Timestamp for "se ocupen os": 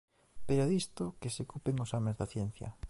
1.33-1.93